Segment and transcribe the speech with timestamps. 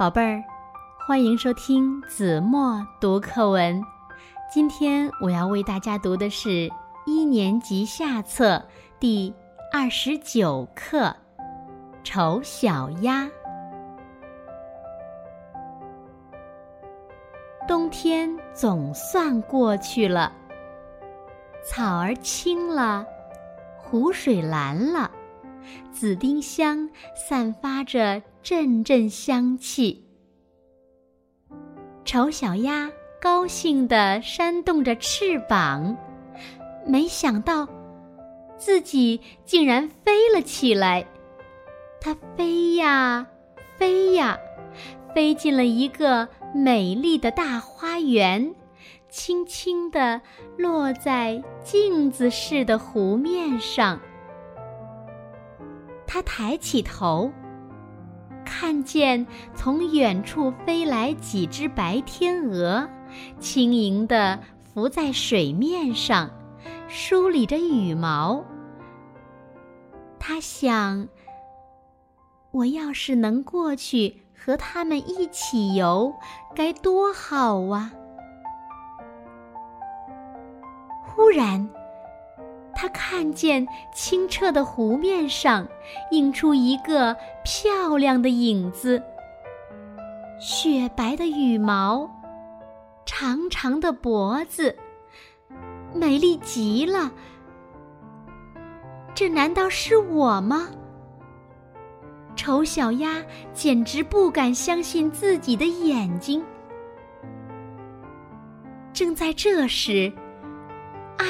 [0.00, 0.42] 宝贝儿，
[1.06, 3.84] 欢迎收听子墨读课文。
[4.50, 6.70] 今天我要为大家读的是
[7.04, 8.64] 一年级下册
[8.98, 9.30] 第
[9.70, 11.00] 二十九课
[12.02, 13.24] 《丑小鸭》。
[17.68, 20.32] 冬天总算过去了，
[21.62, 23.04] 草儿青了，
[23.76, 25.10] 湖水蓝了。
[25.92, 30.04] 紫丁香散发着阵阵香气，
[32.04, 35.96] 丑小鸭高兴地扇动着翅膀，
[36.86, 37.68] 没想到
[38.56, 41.06] 自己竟然飞了起来。
[42.00, 43.26] 它飞呀
[43.76, 44.38] 飞呀，
[45.14, 48.54] 飞进了一个美丽的大花园，
[49.10, 50.20] 轻轻地
[50.56, 54.00] 落在镜子似的湖面上。
[56.12, 57.30] 他抬起头，
[58.44, 62.88] 看见从远处飞来几只白天鹅，
[63.38, 66.28] 轻盈地浮在水面上，
[66.88, 68.44] 梳理着羽毛。
[70.18, 71.06] 他想：
[72.50, 76.12] 我要是能过去和它们一起游，
[76.56, 77.92] 该多好啊！
[81.04, 81.70] 忽然，
[82.80, 85.68] 他看见清澈的湖面上
[86.12, 87.14] 映出一个
[87.44, 89.02] 漂亮的影子，
[90.40, 92.08] 雪白的羽毛，
[93.04, 94.74] 长长的脖子，
[95.92, 97.12] 美丽极了。
[99.14, 100.70] 这难道是我吗？
[102.34, 103.22] 丑小鸭
[103.52, 106.42] 简直不敢相信自己的眼睛。
[108.94, 110.10] 正在这时。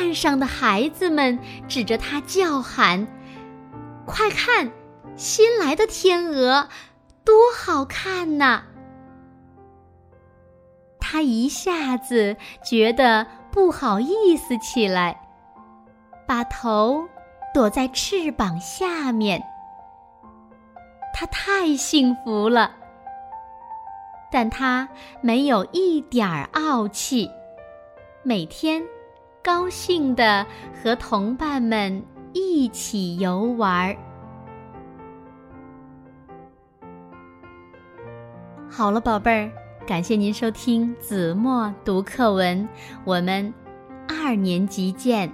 [0.00, 3.06] 岸上的孩子们指着它叫喊
[4.06, 4.70] ：“快看，
[5.14, 6.70] 新来的天鹅，
[7.22, 8.62] 多好看呐！”
[10.98, 15.20] 他一下子觉得不好意思起来，
[16.26, 17.06] 把头
[17.52, 19.42] 躲在翅膀下面。
[21.12, 22.74] 他太幸福了，
[24.32, 24.88] 但他
[25.20, 27.30] 没有一点儿傲气，
[28.22, 28.82] 每天。
[29.42, 30.46] 高兴地
[30.82, 32.02] 和同伴们
[32.32, 33.96] 一起游玩儿。
[38.68, 39.50] 好了，宝贝儿，
[39.86, 42.68] 感谢您收听子墨读课文，
[43.04, 43.52] 我们
[44.08, 45.32] 二年级见。